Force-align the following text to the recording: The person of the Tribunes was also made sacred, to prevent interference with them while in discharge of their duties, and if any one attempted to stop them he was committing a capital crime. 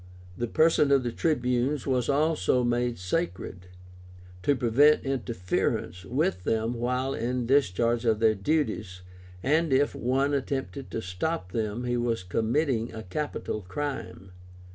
The 0.35 0.47
person 0.47 0.89
of 0.91 1.03
the 1.03 1.11
Tribunes 1.11 1.85
was 1.85 2.09
also 2.09 2.63
made 2.63 2.97
sacred, 2.97 3.67
to 4.41 4.55
prevent 4.55 5.03
interference 5.05 6.05
with 6.05 6.43
them 6.43 6.73
while 6.73 7.13
in 7.13 7.45
discharge 7.45 8.03
of 8.03 8.17
their 8.19 8.33
duties, 8.33 9.03
and 9.43 9.71
if 9.71 9.93
any 9.95 10.03
one 10.03 10.33
attempted 10.33 10.89
to 10.89 11.03
stop 11.03 11.51
them 11.51 11.83
he 11.83 11.97
was 11.97 12.23
committing 12.23 12.91
a 12.91 13.03
capital 13.03 13.61
crime. 13.61 14.31